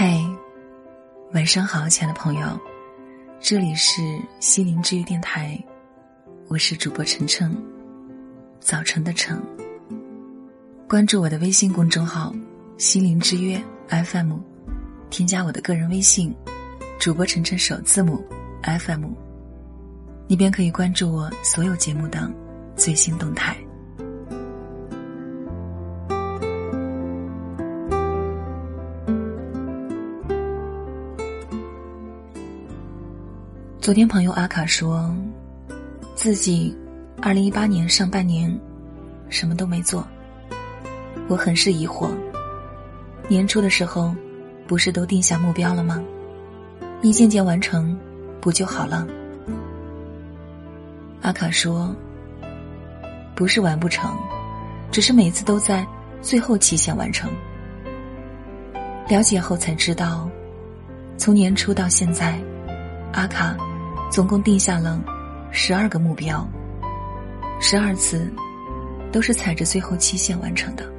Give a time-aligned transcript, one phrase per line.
[0.00, 0.16] 嗨，
[1.32, 2.46] 晚上好，亲爱的朋友，
[3.40, 4.00] 这里是
[4.38, 5.60] 心灵治愈电台，
[6.46, 7.52] 我是主播晨晨，
[8.60, 9.36] 早晨的晨。
[10.88, 12.32] 关注我的微信公众号
[12.78, 14.34] “心灵之约 FM”，
[15.10, 16.32] 添加我的个人微信
[17.00, 18.24] “主播晨晨”首字母
[18.62, 19.04] FM，
[20.28, 22.30] 你便可以关注我所有节目的
[22.76, 23.56] 最新动态。
[33.88, 35.16] 昨天朋友阿卡说，
[36.14, 36.76] 自己
[37.22, 38.54] 二零一八年上半年
[39.30, 40.06] 什么都没做。
[41.26, 42.10] 我很是疑惑，
[43.28, 44.14] 年初的时候
[44.66, 46.04] 不是都定下目标了吗？
[47.00, 47.98] 一件件完成
[48.42, 49.08] 不就好了？
[51.22, 51.96] 阿卡说，
[53.34, 54.14] 不是完不成，
[54.90, 55.86] 只是每次都在
[56.20, 57.30] 最后期限完成。
[59.08, 60.28] 了解后才知道，
[61.16, 62.38] 从年初到现在，
[63.14, 63.56] 阿卡。
[64.10, 65.02] 总共定下了
[65.50, 66.46] 十二个目标，
[67.60, 68.32] 十二次
[69.12, 70.90] 都是踩着最后期限完成的。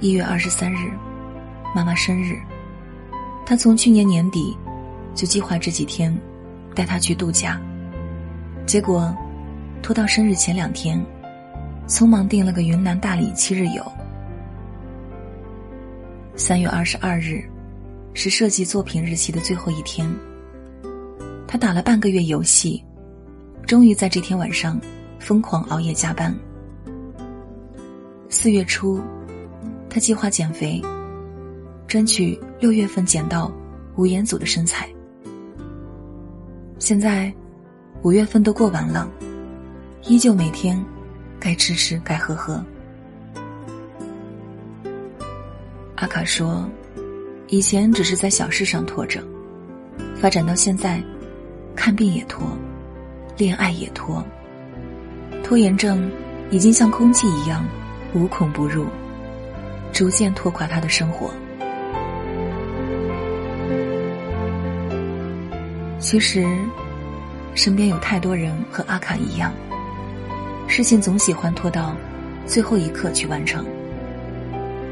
[0.00, 0.90] 一月二十三日，
[1.74, 2.38] 妈妈生日，
[3.44, 4.56] 她从去年年底
[5.14, 6.16] 就计划这几天
[6.74, 7.60] 带她去度假，
[8.66, 9.14] 结果
[9.82, 10.98] 拖到生日前两天，
[11.86, 13.92] 匆忙订了个云南大理七日游。
[16.34, 17.44] 三月二十二日。
[18.16, 20.10] 是设计作品日期的最后一天，
[21.46, 22.82] 他打了半个月游戏，
[23.66, 24.80] 终于在这天晚上
[25.18, 26.34] 疯狂熬夜加班。
[28.30, 29.02] 四月初，
[29.90, 30.80] 他计划减肥，
[31.86, 33.52] 争取六月份减到
[33.96, 34.88] 吴彦祖的身材。
[36.78, 37.30] 现在
[38.00, 39.06] 五月份都过完了，
[40.04, 40.82] 依旧每天
[41.38, 42.64] 该吃吃该喝喝。
[45.96, 46.66] 阿卡说。
[47.48, 49.22] 以前只是在小事上拖着，
[50.20, 51.00] 发展到现在，
[51.76, 52.44] 看病也拖，
[53.36, 54.24] 恋爱也拖，
[55.44, 56.10] 拖延症
[56.50, 57.64] 已经像空气一样
[58.14, 58.86] 无孔不入，
[59.92, 61.32] 逐渐拖垮他的生活。
[66.00, 66.44] 其实，
[67.54, 69.52] 身边有太多人和阿卡一样，
[70.66, 71.96] 事情总喜欢拖到
[72.44, 73.64] 最后一刻去完成，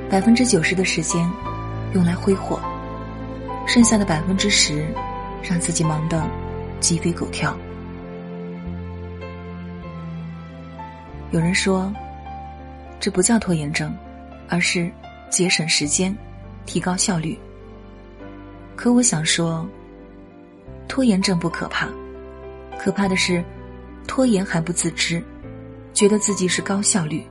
[0.09, 1.29] 百分之九十的时间。
[1.95, 2.61] 用来挥霍，
[3.67, 4.85] 剩下的百分之十，
[5.43, 6.23] 让自己忙得
[6.81, 7.57] 鸡飞狗跳。
[11.31, 11.93] 有人说，
[12.99, 13.97] 这不叫拖延症，
[14.49, 14.91] 而是
[15.31, 16.15] 节省时间，
[16.67, 17.39] 提高效率。
[18.75, 19.65] 可我想说，
[20.89, 21.89] 拖延症不可怕，
[22.77, 23.43] 可怕的是
[24.07, 25.23] 拖延还不自知，
[25.93, 27.25] 觉得自己是高效率，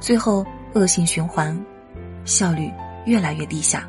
[0.00, 1.58] 最后恶性循环，
[2.24, 2.70] 效率。
[3.04, 3.88] 越来越低下。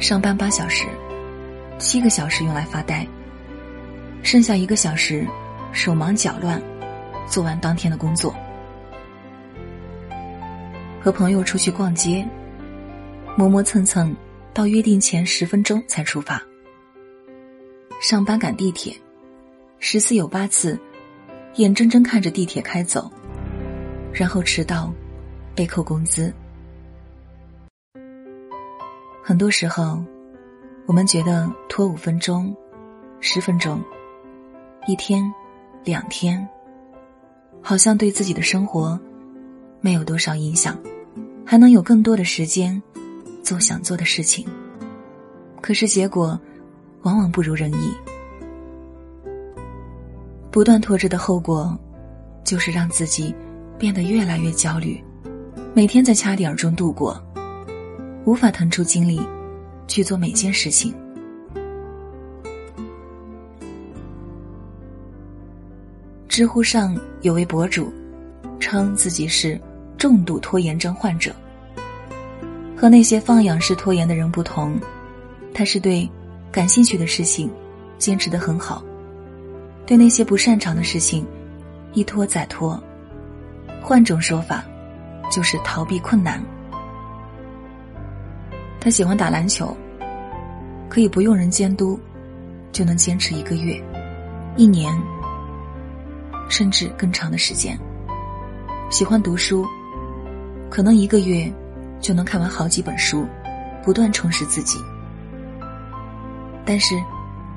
[0.00, 0.86] 上班八小时，
[1.78, 3.06] 七个小时用来发呆，
[4.22, 5.26] 剩下一个小时
[5.72, 6.60] 手忙脚乱
[7.26, 8.34] 做完当天的工作。
[11.00, 12.26] 和朋友出去逛街，
[13.36, 14.14] 磨磨蹭蹭
[14.52, 16.42] 到约定前十分钟才出发。
[18.00, 18.94] 上班赶地铁，
[19.78, 20.78] 十次有八次。
[21.56, 23.08] 眼睁睁看着地铁开走，
[24.12, 24.92] 然后迟到，
[25.54, 26.34] 被扣工资。
[29.22, 30.02] 很多时候，
[30.86, 32.52] 我们觉得拖五分钟、
[33.20, 33.80] 十分钟、
[34.88, 35.32] 一天、
[35.84, 36.44] 两天，
[37.62, 38.98] 好像对自己的生活
[39.80, 40.76] 没有多少影响，
[41.46, 42.82] 还能有更多的时间
[43.44, 44.44] 做想做的事情。
[45.60, 46.36] 可是结果，
[47.02, 47.94] 往往不如人意。
[50.54, 51.76] 不断拖着的后果，
[52.44, 53.34] 就是让自己
[53.76, 55.02] 变得越来越焦虑，
[55.74, 57.20] 每天在掐点中度过，
[58.24, 59.20] 无法腾出精力
[59.88, 60.94] 去做每件事情。
[66.28, 67.92] 知乎上有位博主，
[68.60, 69.60] 称自己是
[69.98, 71.34] 重度拖延症患者。
[72.76, 74.78] 和那些放养式拖延的人不同，
[75.52, 76.08] 他是对
[76.52, 77.50] 感兴趣的事情
[77.98, 78.84] 坚持的很好。
[79.86, 81.26] 对那些不擅长的事情，
[81.92, 82.82] 一拖再拖。
[83.82, 84.64] 换种说法，
[85.30, 86.42] 就是逃避困难。
[88.80, 89.76] 他喜欢打篮球，
[90.88, 91.98] 可以不用人监督，
[92.72, 93.82] 就能坚持一个月、
[94.56, 94.94] 一年，
[96.48, 97.78] 甚至更长的时间。
[98.90, 99.66] 喜欢读书，
[100.70, 101.52] 可能一个月
[102.00, 103.26] 就能看完好几本书，
[103.82, 104.78] 不断充实自己。
[106.64, 106.94] 但是，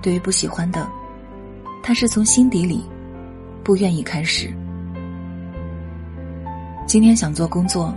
[0.01, 0.85] 对于不喜欢的，
[1.87, 2.83] 他是从心底里
[3.63, 4.53] 不愿意开始。
[6.85, 7.95] 今天想做工作，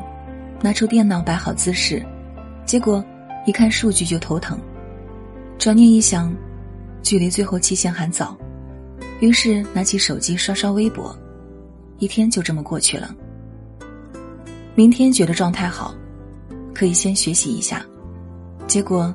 [0.61, 2.01] 拿出电脑摆好姿势，
[2.65, 3.05] 结果
[3.47, 4.57] 一看数据就头疼。
[5.59, 6.33] 转念一想，
[7.03, 8.39] 距离最后期限还早，
[9.19, 11.13] 于是拿起手机刷刷微博，
[11.99, 13.13] 一天就这么过去了。
[14.77, 15.93] 明天觉得状态好，
[16.73, 17.85] 可以先学习一下，
[18.69, 19.13] 结果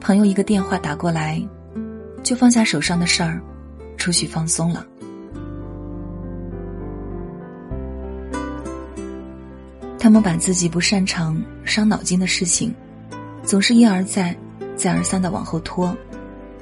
[0.00, 1.40] 朋友一个电话打过来，
[2.24, 3.40] 就放下手上的事儿，
[4.02, 4.84] 出去放松了。
[9.96, 12.74] 他们把自己不擅长、伤脑筋的事情，
[13.44, 14.36] 总是一而再、
[14.74, 15.96] 再而三的往后拖，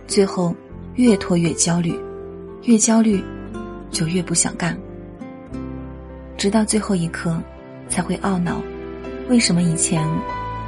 [0.06, 0.54] 最后
[0.96, 1.98] 越拖越焦虑，
[2.64, 3.24] 越焦虑
[3.90, 4.78] 就越不想干，
[6.36, 7.40] 直到最后一刻
[7.88, 8.60] 才会懊恼，
[9.30, 10.06] 为什么以前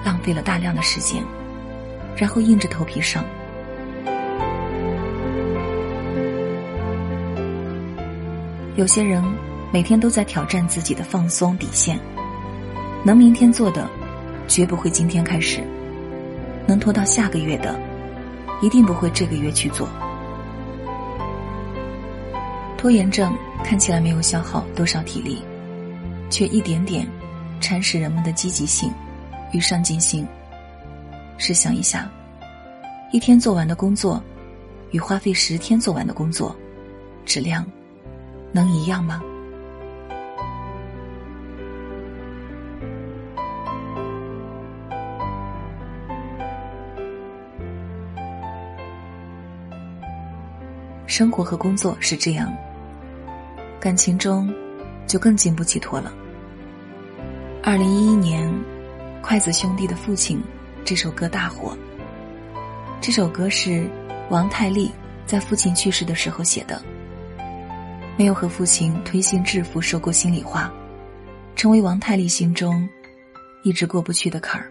[0.07, 1.23] 浪费了大量的时间，
[2.17, 3.23] 然后硬着头皮上。
[8.75, 9.23] 有些人
[9.71, 11.99] 每天都在挑战自己的放松底线。
[13.05, 13.87] 能明天做的，
[14.49, 15.61] 绝不会今天开始；
[16.67, 17.79] 能拖到下个月的，
[18.63, 19.89] 一定不会这个月去做。
[22.79, 23.33] 拖延症
[23.63, 25.43] 看起来没有消耗多少体力，
[26.31, 27.07] 却一点点
[27.61, 28.91] 蚕食人们的积极性
[29.53, 30.27] 与上进心。
[31.37, 32.11] 试想一下，
[33.13, 34.23] 一天做完的工作，
[34.93, 36.57] 与花费十天做完的工作，
[37.27, 37.67] 质量
[38.53, 39.21] 能一样吗？
[51.07, 52.51] 生活和工作是这样，
[53.79, 54.53] 感情中
[55.07, 56.11] 就更经不起拖了。
[57.63, 58.51] 二零一一年，
[59.21, 60.43] 筷子兄弟的父亲
[60.85, 61.77] 这首歌大火。
[63.01, 63.87] 这首歌是
[64.31, 64.91] 王太利
[65.27, 66.81] 在父亲去世的时候写的。
[68.17, 70.73] 没有和父亲推心置腹说过心里话，
[71.57, 72.89] 成为王太利心中
[73.63, 74.71] 一直过不去的坎儿。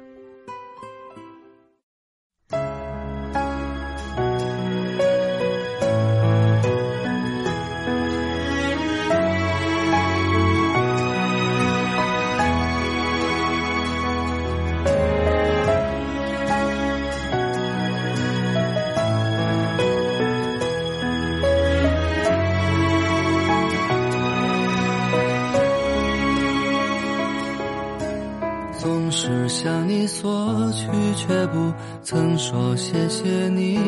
[30.21, 30.85] 索取，
[31.15, 31.73] 却不
[32.03, 33.79] 曾说谢谢你。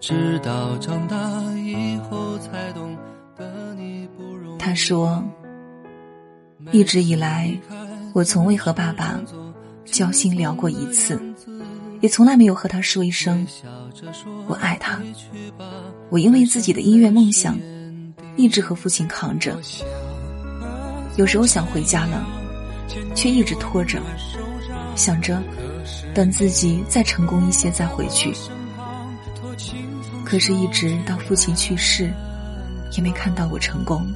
[0.00, 1.16] 直到长大
[1.52, 2.96] 以后才懂
[3.36, 4.58] 得你不容。
[4.58, 5.22] 他说
[6.72, 7.56] ：“一直以来，
[8.12, 9.20] 我从未和爸爸
[9.84, 11.20] 交心聊过一次，
[12.00, 13.46] 也从来没有和他说一声
[14.48, 14.98] 我爱他。
[16.08, 17.56] 我因为自己的音乐梦想，
[18.34, 19.56] 一直和父亲扛着。
[21.16, 22.26] 有时候想回家了。”
[23.14, 24.00] 却一直拖着，
[25.00, 25.42] 想着
[26.14, 28.34] 等自己再成功一些再回去。
[30.24, 32.12] 可是，一直到父亲去世，
[32.92, 34.06] 也没看到我成功。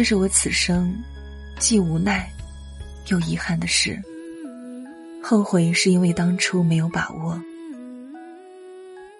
[0.00, 0.96] 这是我此生
[1.58, 2.32] 既无奈
[3.08, 4.02] 又遗憾的事。
[5.22, 7.38] 后悔是因为当初没有把握。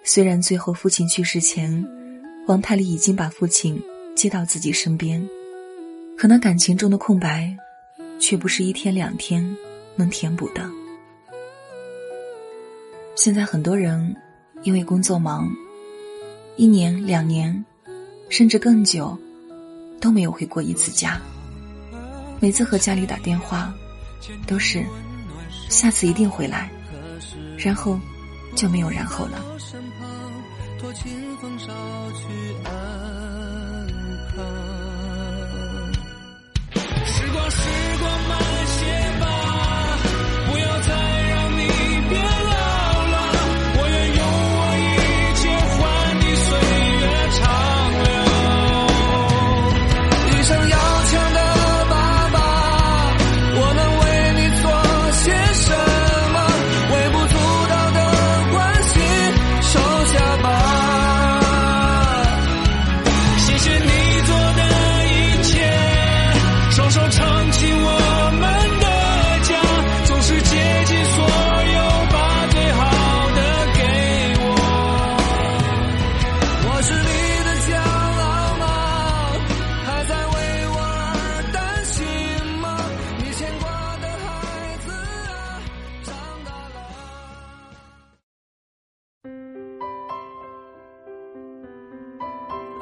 [0.03, 1.87] 虽然最后父亲去世前，
[2.47, 3.79] 王太利已经把父亲
[4.15, 5.23] 接到自己身边，
[6.17, 7.55] 可那感情中的空白，
[8.19, 9.55] 却不是一天两天
[9.95, 10.67] 能填补的。
[13.15, 14.15] 现在很多人
[14.63, 15.47] 因为工作忙，
[16.57, 17.63] 一年两年，
[18.29, 19.15] 甚至更久。
[20.01, 21.17] 都没有回过一次家。
[22.41, 23.71] 每次和家里打电话，
[24.47, 24.83] 都是
[25.69, 26.69] 下次一定回来，
[27.57, 27.97] 然后
[28.55, 29.39] 就没有然后了。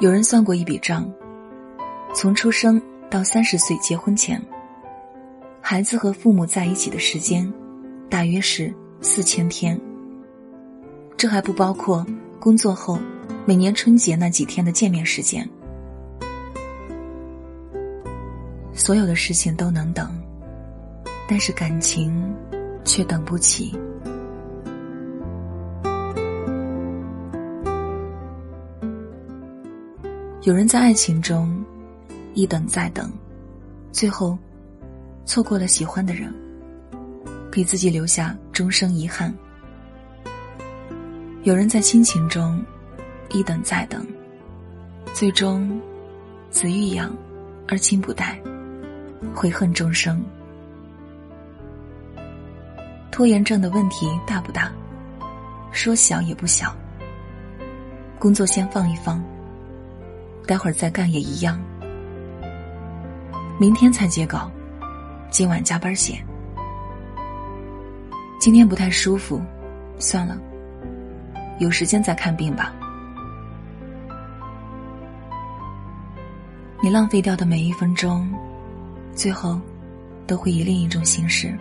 [0.00, 1.06] 有人算过一笔账，
[2.14, 2.80] 从出生
[3.10, 4.42] 到三十岁结婚前，
[5.60, 7.52] 孩子和父母在一起的时间，
[8.08, 9.78] 大约是四千天。
[11.18, 12.06] 这还不包括
[12.38, 12.98] 工作后
[13.44, 15.46] 每年春节那几天的见面时间。
[18.72, 20.10] 所有的事情都能等，
[21.28, 22.34] 但是感情
[22.86, 23.78] 却等不起。
[30.42, 31.62] 有人在爱情中
[32.32, 33.12] 一等再等，
[33.92, 34.38] 最后
[35.26, 36.32] 错过了喜欢的人，
[37.52, 39.34] 给自己留下终生遗憾。
[41.42, 42.64] 有人在亲情中
[43.28, 44.06] 一等再等，
[45.12, 45.78] 最终
[46.48, 47.14] 子欲养
[47.68, 48.40] 而亲不待，
[49.34, 50.24] 悔恨终生。
[53.10, 54.72] 拖延症的问题大不大？
[55.70, 56.74] 说小也不小。
[58.18, 59.22] 工作先放一放。
[60.46, 61.60] 待会儿再干也一样。
[63.58, 64.50] 明天才接稿，
[65.30, 66.22] 今晚加班写。
[68.40, 69.40] 今天不太舒服，
[69.98, 70.38] 算了，
[71.58, 72.74] 有时间再看病吧。
[76.82, 78.26] 你浪费掉的每一分钟，
[79.14, 79.60] 最后
[80.26, 81.54] 都会以另一种形式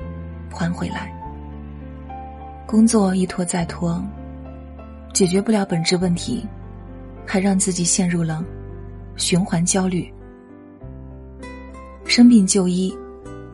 [0.50, 1.14] 还回来。
[2.66, 4.02] 工作一拖再拖，
[5.14, 6.48] 解决不了本质问题，
[7.28, 8.42] 还让自己陷入了。
[9.20, 10.12] 循环焦虑，
[12.06, 12.98] 生病就医，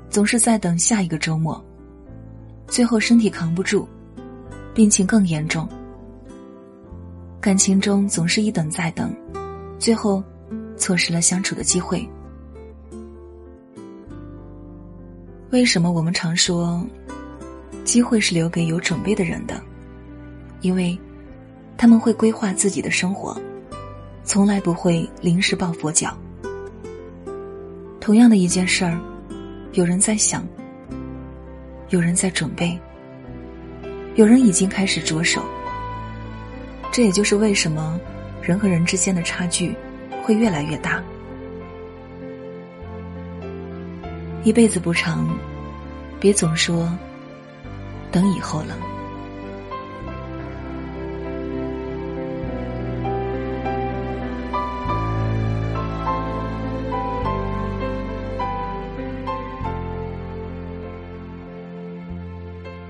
[0.10, 1.62] 总是在等下一个周末，
[2.68, 3.88] 最后身体扛不住，
[4.74, 5.68] 病情更严重。
[7.42, 9.14] 感情中总是一等再等，
[9.80, 10.24] 最后
[10.78, 12.08] 错失了相处的机会。
[15.50, 16.86] 为什么我们常说，
[17.84, 19.60] 机会是留给有准备的人的？
[20.62, 20.98] 因为
[21.76, 23.36] 他们会规划自己的生活。
[24.26, 26.18] 从来不会临时抱佛脚。
[28.02, 29.00] 同样的一件事儿，
[29.74, 30.46] 有人在想，
[31.90, 32.78] 有人在准备，
[34.16, 35.44] 有人已经开始着手。
[36.92, 38.00] 这也就是为什么
[38.42, 39.76] 人和人之间的差距
[40.24, 41.04] 会越来越大。
[44.44, 45.30] 一辈子不长，
[46.20, 46.92] 别总说
[48.12, 48.76] 等以后了。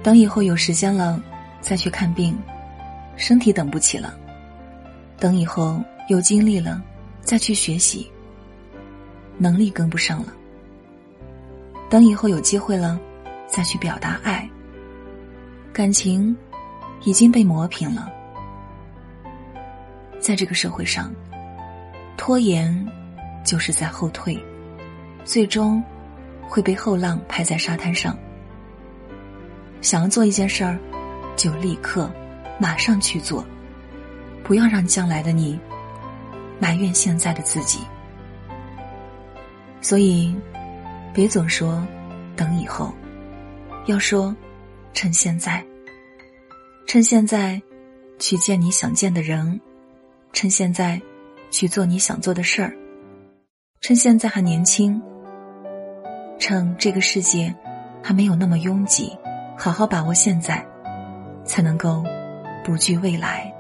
[0.05, 1.19] 等以后有时间了，
[1.61, 2.37] 再去看病，
[3.15, 4.13] 身体等不起了；
[5.17, 6.79] 等以后有精力了，
[7.21, 8.07] 再去学习，
[9.39, 10.27] 能力跟不上了；
[11.89, 12.99] 等以后有机会了，
[13.47, 14.47] 再去表达爱，
[15.73, 16.37] 感情
[17.03, 18.07] 已经被磨平了。
[20.19, 21.11] 在这个社会上，
[22.15, 22.87] 拖延
[23.43, 24.39] 就是在后退，
[25.23, 25.83] 最终
[26.47, 28.15] 会被后浪拍在沙滩上。
[29.85, 30.79] 想要做一件事儿，
[31.35, 32.11] 就立刻、
[32.57, 33.45] 马上去做，
[34.43, 35.59] 不要让将来的你
[36.59, 37.81] 埋怨现在的自己。
[39.81, 40.35] 所以，
[41.13, 41.85] 别总说
[42.35, 42.91] 等以后，
[43.85, 44.35] 要说
[44.91, 45.63] 趁现在。
[46.87, 47.61] 趁现在
[48.17, 49.61] 去见你想见的人，
[50.33, 50.99] 趁现在
[51.51, 52.75] 去做你想做的事儿，
[53.81, 54.99] 趁现在还年轻，
[56.39, 57.53] 趁这个世界
[58.01, 59.15] 还没有那么拥挤。
[59.57, 60.65] 好好把握现在，
[61.45, 62.03] 才能够
[62.63, 63.54] 不惧未来。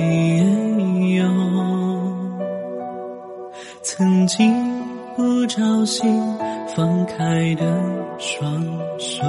[3.82, 4.54] 曾经
[5.16, 6.22] 不找心
[6.76, 7.64] 放开的
[8.18, 8.64] 双
[8.96, 9.24] 手，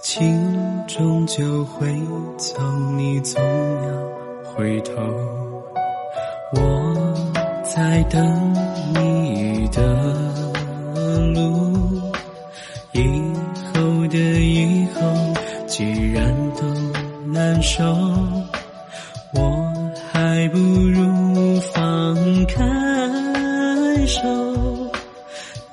[0.00, 0.40] 情
[0.86, 1.92] 终究会
[2.36, 2.60] 走，
[2.96, 4.92] 你总要回头。
[6.52, 6.94] 我
[7.64, 8.54] 在等
[8.94, 9.82] 你的
[11.34, 12.00] 路，
[12.92, 13.02] 以
[13.74, 15.00] 后的以后，
[15.66, 16.32] 既然
[17.56, 17.84] 都难受，
[19.32, 19.72] 我
[20.12, 22.14] 还不如放
[22.46, 22.62] 开。
[24.06, 24.20] 手，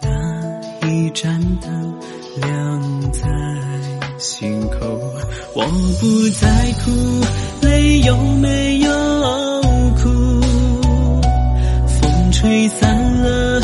[0.02, 1.94] 那一盏灯
[2.42, 3.22] 亮在
[4.18, 4.80] 心口。
[5.54, 5.66] 我
[6.00, 6.48] 不再
[6.84, 8.92] 哭，泪有没有
[10.02, 10.42] 哭？
[11.86, 13.62] 风吹散了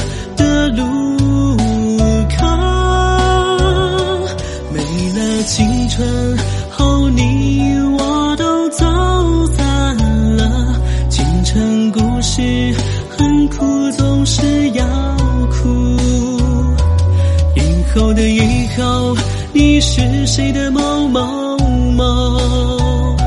[18.00, 19.13] 后的以后，
[19.51, 21.58] 你是谁的某某
[21.98, 23.18] 某？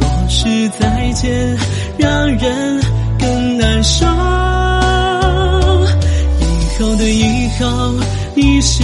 [0.00, 1.56] 若是再见，
[1.96, 2.80] 让人
[3.16, 4.04] 更难受。
[6.40, 7.94] 以后的以后，
[8.34, 8.82] 你是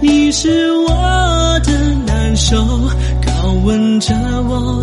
[0.00, 1.72] 你是我的
[2.06, 2.56] 难受，
[3.20, 4.14] 拷问着
[4.48, 4.82] 我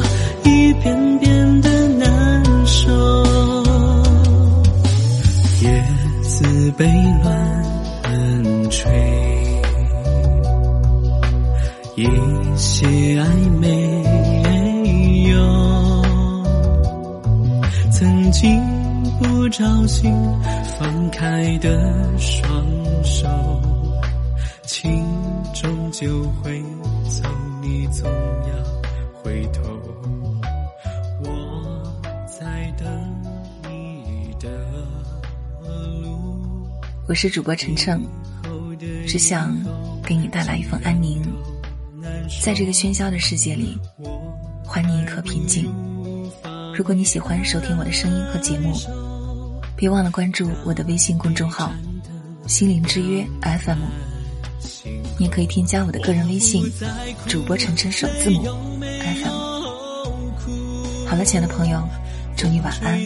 [11.97, 12.03] 一
[12.57, 12.85] 些
[13.23, 13.25] 暧
[13.57, 13.69] 昧
[15.29, 16.03] 有，
[17.89, 18.61] 曾经
[19.17, 20.13] 不着心
[20.77, 21.79] 放开的
[22.17, 22.51] 双
[23.01, 23.29] 手，
[24.63, 25.05] 情
[25.53, 26.61] 终究会
[27.07, 27.29] 走，
[27.61, 29.61] 你总要回头。
[31.23, 31.81] 我
[32.27, 32.85] 在等
[33.69, 34.49] 你的
[36.01, 36.67] 路。
[37.07, 38.01] 我是主播晨晨，
[39.07, 39.55] 只想
[40.03, 41.21] 给你带来一份安宁，
[42.41, 43.77] 在这个喧嚣的世界里，
[44.65, 45.71] 还你一颗平静。
[46.75, 48.73] 如果你喜欢收听我的声音和节目，
[49.75, 51.71] 别忘了关注我的微信公众号
[52.47, 53.79] “心灵之约 FM”，
[55.17, 56.63] 你也可以添加我的个人微信
[57.27, 58.43] “主播晨晨首字母
[58.79, 59.45] FM”。
[61.07, 61.81] 好了，亲爱的朋友，
[62.35, 62.99] 祝你晚安，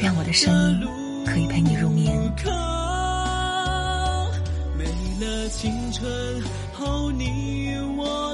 [0.00, 0.80] 愿我的声音
[1.24, 2.14] 可以陪你入眠。
[4.76, 4.84] 没
[5.24, 6.06] 了青春
[6.86, 8.25] 后，你我